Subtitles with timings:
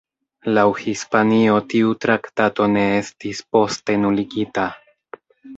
[0.57, 4.69] Laŭ Hispanio tiu traktato ne estis poste nuligita.